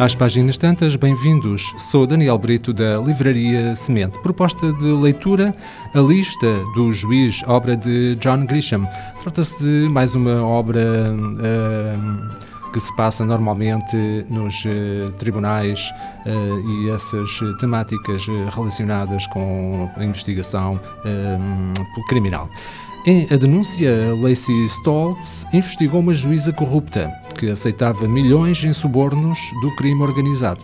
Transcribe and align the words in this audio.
Às 0.00 0.14
páginas 0.14 0.56
tantas, 0.56 0.96
bem-vindos. 0.96 1.74
Sou 1.76 2.06
Daniel 2.06 2.38
Brito 2.38 2.72
da 2.72 2.96
Livraria 2.96 3.74
Semente. 3.74 4.18
Proposta 4.20 4.72
de 4.72 4.84
leitura: 4.84 5.54
A 5.94 5.98
Lista 5.98 6.64
do 6.74 6.90
Juiz, 6.90 7.42
obra 7.46 7.76
de 7.76 8.16
John 8.16 8.46
Grisham. 8.46 8.88
Trata-se 9.20 9.62
de 9.62 9.90
mais 9.90 10.14
uma 10.14 10.42
obra. 10.42 10.80
Uh, 11.12 12.50
que 12.72 12.78
se 12.78 12.94
passa 12.94 13.26
normalmente 13.26 14.24
nos 14.30 14.64
uh, 14.64 15.10
tribunais 15.18 15.90
uh, 16.24 16.70
e 16.70 16.90
essas 16.90 17.40
temáticas 17.58 18.24
relacionadas 18.54 19.26
com 19.26 19.90
a 19.96 20.04
investigação 20.04 20.80
criminal. 22.08 22.48
Em 23.06 23.26
a 23.30 23.36
denúncia, 23.36 24.14
Lacey 24.20 24.66
Stoltz 24.66 25.46
investigou 25.54 26.00
uma 26.00 26.12
juíza 26.12 26.52
corrupta 26.52 27.10
que 27.38 27.48
aceitava 27.48 28.06
milhões 28.06 28.62
em 28.62 28.74
subornos 28.74 29.38
do 29.62 29.74
crime 29.74 30.02
organizado. 30.02 30.62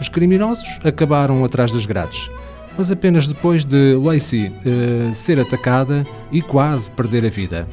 Os 0.00 0.08
criminosos 0.08 0.80
acabaram 0.82 1.44
atrás 1.44 1.70
das 1.70 1.86
grades, 1.86 2.28
mas 2.76 2.90
apenas 2.90 3.28
depois 3.28 3.64
de 3.64 3.94
Lacey 3.94 4.48
uh, 4.48 5.14
ser 5.14 5.38
atacada 5.38 6.04
e 6.32 6.42
quase 6.42 6.90
perder 6.90 7.24
a 7.24 7.28
vida. 7.28 7.68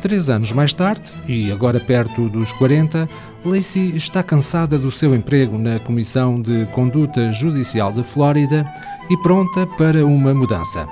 Três 0.00 0.30
anos 0.30 0.50
mais 0.52 0.72
tarde, 0.72 1.12
e 1.26 1.52
agora 1.52 1.78
perto 1.78 2.30
dos 2.30 2.50
40, 2.52 3.06
Lacey 3.44 3.94
está 3.94 4.22
cansada 4.22 4.78
do 4.78 4.90
seu 4.90 5.14
emprego 5.14 5.58
na 5.58 5.78
Comissão 5.80 6.40
de 6.40 6.64
Conduta 6.66 7.30
Judicial 7.32 7.92
da 7.92 8.02
Flórida 8.02 8.66
e 9.10 9.16
pronta 9.18 9.66
para 9.66 10.06
uma 10.06 10.32
mudança. 10.32 10.88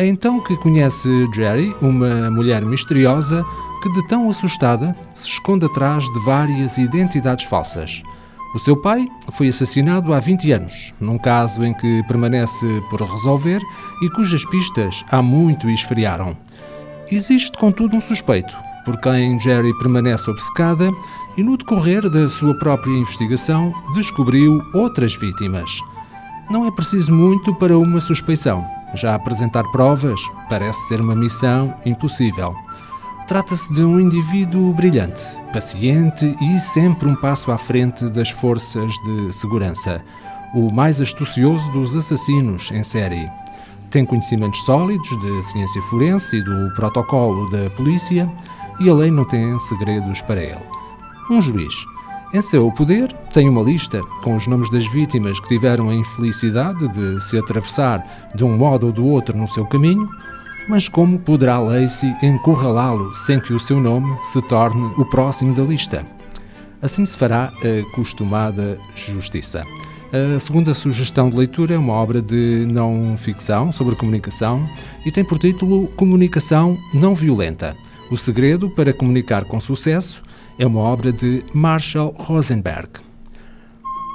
É 0.00 0.06
então 0.06 0.40
que 0.40 0.56
conhece 0.56 1.28
Jerry, 1.30 1.76
uma 1.78 2.30
mulher 2.30 2.64
misteriosa 2.64 3.44
que, 3.82 3.92
de 3.92 4.08
tão 4.08 4.30
assustada, 4.30 4.96
se 5.14 5.28
esconde 5.28 5.66
atrás 5.66 6.04
de 6.04 6.18
várias 6.20 6.78
identidades 6.78 7.44
falsas. 7.44 8.02
O 8.54 8.58
seu 8.58 8.74
pai 8.74 9.06
foi 9.32 9.48
assassinado 9.48 10.14
há 10.14 10.18
20 10.18 10.52
anos, 10.52 10.94
num 10.98 11.18
caso 11.18 11.62
em 11.62 11.74
que 11.74 12.02
permanece 12.04 12.66
por 12.88 13.02
resolver 13.02 13.60
e 14.00 14.08
cujas 14.08 14.42
pistas 14.46 15.04
há 15.10 15.20
muito 15.20 15.68
esfriaram. 15.68 16.34
Existe, 17.12 17.58
contudo, 17.58 17.94
um 17.94 18.00
suspeito, 18.00 18.56
por 18.86 18.98
quem 19.02 19.38
Jerry 19.38 19.76
permanece 19.80 20.30
obcecada 20.30 20.90
e, 21.36 21.42
no 21.42 21.58
decorrer 21.58 22.08
da 22.08 22.26
sua 22.26 22.54
própria 22.54 22.96
investigação, 22.96 23.70
descobriu 23.94 24.62
outras 24.72 25.14
vítimas. 25.14 25.78
Não 26.50 26.64
é 26.64 26.70
preciso 26.70 27.14
muito 27.14 27.54
para 27.54 27.76
uma 27.76 28.00
suspeição. 28.00 28.79
Já 28.94 29.14
apresentar 29.14 29.64
provas 29.70 30.20
parece 30.48 30.78
ser 30.88 31.00
uma 31.00 31.14
missão 31.14 31.74
impossível. 31.84 32.54
Trata-se 33.28 33.72
de 33.72 33.84
um 33.84 34.00
indivíduo 34.00 34.72
brilhante, 34.72 35.22
paciente 35.52 36.36
e 36.40 36.58
sempre 36.58 37.08
um 37.08 37.14
passo 37.14 37.52
à 37.52 37.58
frente 37.58 38.10
das 38.10 38.30
forças 38.30 38.92
de 39.04 39.32
segurança. 39.32 40.02
O 40.52 40.72
mais 40.72 41.00
astucioso 41.00 41.70
dos 41.70 41.94
assassinos 41.94 42.70
em 42.72 42.82
série. 42.82 43.30
Tem 43.90 44.04
conhecimentos 44.04 44.64
sólidos 44.64 45.08
de 45.20 45.42
ciência 45.44 45.82
forense 45.82 46.36
e 46.36 46.42
do 46.42 46.74
protocolo 46.74 47.48
da 47.50 47.70
polícia 47.70 48.28
e 48.80 48.90
a 48.90 48.94
lei 48.94 49.10
não 49.10 49.24
tem 49.24 49.58
segredos 49.60 50.20
para 50.22 50.42
ele. 50.42 50.66
Um 51.30 51.40
juiz 51.40 51.74
em 52.32 52.40
seu 52.40 52.70
poder, 52.70 53.12
tem 53.34 53.48
uma 53.48 53.60
lista 53.60 54.00
com 54.22 54.36
os 54.36 54.46
nomes 54.46 54.70
das 54.70 54.86
vítimas 54.86 55.40
que 55.40 55.48
tiveram 55.48 55.88
a 55.88 55.94
infelicidade 55.94 56.86
de 56.88 57.20
se 57.20 57.36
atravessar 57.36 58.30
de 58.34 58.44
um 58.44 58.56
modo 58.56 58.86
ou 58.86 58.92
do 58.92 59.04
outro 59.04 59.36
no 59.36 59.48
seu 59.48 59.66
caminho, 59.66 60.08
mas 60.68 60.88
como 60.88 61.18
poderá 61.18 61.58
Lacey 61.58 62.14
encurralá-lo 62.22 63.12
sem 63.16 63.40
que 63.40 63.52
o 63.52 63.58
seu 63.58 63.80
nome 63.80 64.16
se 64.32 64.40
torne 64.42 64.92
o 64.96 65.04
próximo 65.04 65.54
da 65.54 65.64
lista? 65.64 66.06
Assim 66.80 67.04
se 67.04 67.16
fará 67.16 67.46
a 67.46 67.94
costumada 67.96 68.78
justiça. 68.94 69.64
A 70.12 70.38
segunda 70.38 70.72
sugestão 70.72 71.30
de 71.30 71.36
leitura 71.36 71.74
é 71.74 71.78
uma 71.78 71.94
obra 71.94 72.22
de 72.22 72.64
não 72.68 73.16
ficção 73.16 73.72
sobre 73.72 73.96
comunicação 73.96 74.64
e 75.04 75.10
tem 75.10 75.24
por 75.24 75.38
título 75.38 75.88
Comunicação 75.96 76.78
Não 76.94 77.12
Violenta. 77.12 77.76
O 78.08 78.16
segredo 78.16 78.70
para 78.70 78.92
comunicar 78.92 79.44
com 79.44 79.60
sucesso 79.60 80.22
é 80.60 80.66
uma 80.66 80.80
obra 80.80 81.10
de 81.10 81.42
Marshall 81.54 82.14
Rosenberg. 82.18 82.90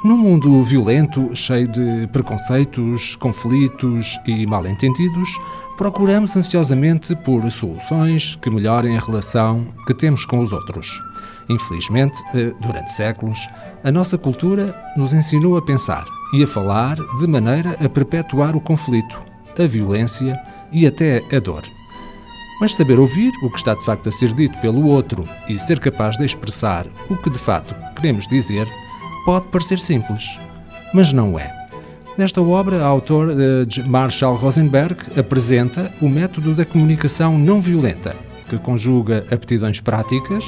Num 0.04 0.16
mundo 0.16 0.62
violento, 0.62 1.36
cheio 1.36 1.68
de 1.68 2.08
preconceitos, 2.14 3.16
conflitos 3.16 4.20
e 4.28 4.46
mal-entendidos, 4.46 5.28
procuramos 5.76 6.38
ansiosamente 6.38 7.16
por 7.16 7.50
soluções 7.50 8.36
que 8.36 8.52
melhorem 8.52 8.96
a 8.96 9.02
relação 9.02 9.74
que 9.88 9.96
temos 9.96 10.24
com 10.24 10.40
os 10.40 10.54
outros. 10.54 11.02
Infelizmente, 11.50 12.22
eh, 12.36 12.54
durante 12.62 12.92
séculos, 12.92 13.40
a 13.84 13.92
nossa 13.92 14.16
cultura 14.16 14.76
nos 14.96 15.16
ensinou 15.16 15.58
a 15.58 15.64
pensar 15.64 16.06
e 16.32 16.44
a 16.44 16.48
falar 16.48 16.96
de 17.18 17.26
maneira 17.26 17.72
a 17.84 17.90
perpetuar 17.90 18.56
o 18.56 18.62
conflito, 18.62 19.20
a 19.58 19.66
violência 19.66 20.40
e 20.72 20.86
até 20.86 21.24
a 21.36 21.40
dor. 21.40 21.75
Mas 22.60 22.76
saber 22.76 23.00
ouvir 23.00 23.34
o 23.44 23.50
que 23.50 23.58
está 23.58 23.74
de 23.74 23.84
facto 23.84 24.08
a 24.08 24.12
ser 24.12 24.34
dito 24.34 24.58
pelo 24.60 24.88
outro 24.88 25.28
e 25.48 25.58
ser 25.58 25.80
capaz 25.80 26.18
de 26.18 26.26
expressar 26.26 26.88
o 27.10 27.16
que 27.16 27.30
de 27.30 27.38
facto 27.38 27.76
queremos 27.96 28.28
dizer 28.28 28.68
pode 29.26 29.48
parecer 29.48 29.80
simples, 29.80 30.40
mas 30.94 31.12
não 31.12 31.38
é. 31.38 31.52
Nesta 32.18 32.42
obra, 32.42 32.82
a 32.82 32.88
autor 32.88 33.28
uh, 33.28 33.90
Marshall 33.90 34.36
Rosenberg 34.36 34.96
apresenta 35.20 35.92
o 36.02 36.08
método 36.08 36.54
da 36.54 36.64
comunicação 36.64 37.38
não 37.38 37.60
violenta, 37.60 38.16
que 38.48 38.58
conjuga 38.58 39.26
aptidões 39.30 39.82
práticas 39.82 40.46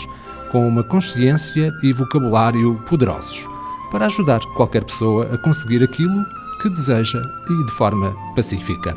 com 0.52 0.66
uma 0.66 0.84
consciência 0.84 1.74
e 1.84 1.92
vocabulário 1.92 2.82
poderosos, 2.88 3.46
para 3.92 4.06
ajudar 4.06 4.40
qualquer 4.56 4.86
pessoa 4.86 5.34
a 5.34 5.38
conseguir 5.40 5.84
aquilo 5.84 6.26
que 6.62 6.70
deseja 6.70 7.20
e 7.50 7.66
de 7.66 7.72
forma 7.74 8.16
pacífica. 8.34 8.96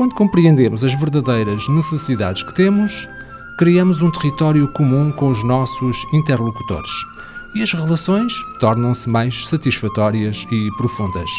Quando 0.00 0.14
compreendemos 0.14 0.82
as 0.82 0.94
verdadeiras 0.94 1.68
necessidades 1.68 2.42
que 2.42 2.54
temos, 2.54 3.06
criamos 3.58 4.00
um 4.00 4.10
território 4.10 4.66
comum 4.72 5.12
com 5.12 5.28
os 5.28 5.44
nossos 5.44 6.06
interlocutores 6.10 6.90
e 7.54 7.62
as 7.62 7.70
relações 7.74 8.32
tornam-se 8.58 9.10
mais 9.10 9.46
satisfatórias 9.46 10.46
e 10.50 10.70
profundas. 10.78 11.30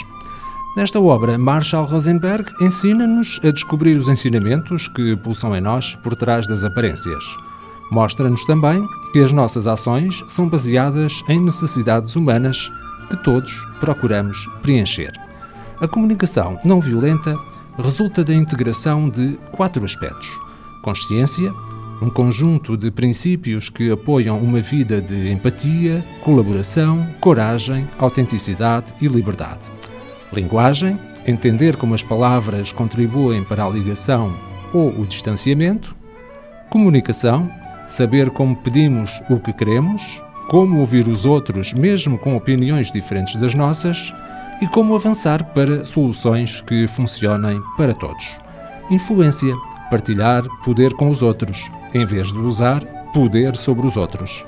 Nesta 0.78 1.02
obra, 1.02 1.40
Marshall 1.40 1.88
Rosenberg 1.88 2.54
ensina-nos 2.62 3.40
a 3.44 3.50
descobrir 3.50 3.98
os 3.98 4.08
ensinamentos 4.08 4.88
que 4.88 5.16
pulsam 5.16 5.56
em 5.56 5.62
nós 5.62 5.96
por 5.96 6.16
trás 6.16 6.46
das 6.46 6.64
aparências. 6.64 7.24
Mostra-nos 7.92 8.46
também 8.46 8.86
que 9.12 9.22
as 9.22 9.32
nossas 9.32 9.66
ações 9.66 10.24
são 10.28 10.48
baseadas 10.48 11.24
em 11.28 11.42
necessidades 11.42 12.16
humanas 12.16 12.72
que 13.10 13.18
todos 13.24 13.52
procuramos 13.80 14.38
preencher. 14.62 15.12
A 15.82 15.88
comunicação 15.88 16.60
não 16.64 16.80
violenta 16.80 17.34
resulta 17.78 18.24
da 18.24 18.34
integração 18.34 19.09
de 19.09 19.38
quatro 19.52 19.84
aspectos: 19.84 20.30
consciência, 20.84 21.52
um 22.02 22.09
conjunto 22.09 22.76
de 22.76 22.90
princípios 22.90 23.70
que 23.70 23.92
apoiam 23.92 24.40
uma 24.40 24.59
vida 24.59 25.00
de 25.00 25.32
empatia, 25.32 26.04
colaboração, 26.24 27.08
coragem, 27.20 27.88
autenticidade 28.00 28.94
e 29.00 29.08
liberdade. 29.08 29.72
Linguagem, 30.34 31.00
entender 31.28 31.76
como 31.76 31.94
as 31.94 32.02
palavras 32.02 32.72
contribuem 32.72 33.44
para 33.44 33.66
a 33.66 33.70
ligação 33.70 34.34
ou 34.74 34.90
o 35.00 35.06
distanciamento. 35.06 35.96
Comunicação, 36.70 37.52
saber 37.88 38.30
como 38.31 38.56
pedimos 38.56 39.22
o 39.30 39.40
que 39.40 39.54
queremos, 39.54 40.22
como 40.48 40.80
ouvir 40.80 41.08
os 41.08 41.26
outros 41.26 41.74
mesmo 41.74 42.18
com 42.18 42.36
opiniões 42.36 42.92
diferentes 42.92 43.36
das 43.36 43.54
nossas 43.54 44.14
e 44.62 44.68
como 44.68 44.96
avançar 44.96 45.44
para 45.54 45.84
soluções 45.84 46.62
que 46.62 46.88
funcionem 46.88 47.62
para 47.76 47.94
todos. 47.94 48.40
Influência, 48.90 49.54
partilhar 49.90 50.44
poder 50.64 50.94
com 50.94 51.10
os 51.10 51.24
outros, 51.24 51.68
em 51.94 52.06
vez 52.06 52.31
de 52.31 52.38
usar 52.38 52.84
poder 53.12 53.56
sobre 53.56 53.88
os 53.88 53.98
outros. 53.98 54.46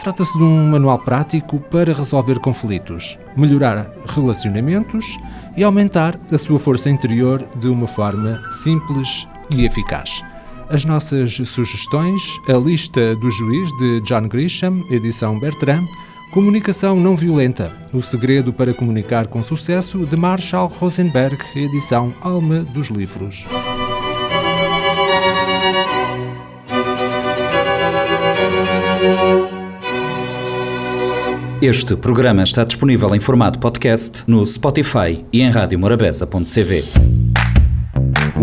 Trata-se 0.00 0.36
de 0.36 0.42
um 0.42 0.70
manual 0.70 0.98
prático 0.98 1.58
para 1.58 1.94
resolver 1.94 2.38
conflitos, 2.38 3.18
melhorar 3.36 3.90
relacionamentos 4.06 5.16
e 5.56 5.64
aumentar 5.64 6.18
a 6.30 6.36
sua 6.36 6.58
força 6.58 6.90
interior 6.90 7.46
de 7.56 7.68
uma 7.68 7.86
forma 7.86 8.40
simples 8.62 9.26
e 9.50 9.64
eficaz. 9.64 10.20
As 10.68 10.84
nossas 10.84 11.34
sugestões, 11.34 12.22
a 12.48 12.52
lista 12.52 13.14
do 13.16 13.30
juiz 13.30 13.70
de 13.78 14.00
John 14.02 14.28
Grisham, 14.28 14.82
edição 14.90 15.38
Bertrand, 15.38 15.86
Comunicação 16.30 16.98
não 16.98 17.16
violenta: 17.16 17.72
O 17.92 18.02
segredo 18.02 18.52
para 18.52 18.74
comunicar 18.74 19.26
com 19.26 19.42
sucesso, 19.42 20.04
de 20.04 20.16
Marshall 20.16 20.68
Rosenberg, 20.68 21.38
edição 21.54 22.12
Alma 22.20 22.64
dos 22.64 22.88
Livros. 22.88 23.46
Este 31.62 31.96
programa 31.96 32.42
está 32.42 32.62
disponível 32.62 33.14
em 33.14 33.20
formato 33.20 33.58
podcast 33.58 34.22
no 34.26 34.46
Spotify 34.46 35.24
e 35.32 35.40
em 35.40 35.48
radiomorabeza.cv. 35.48 37.13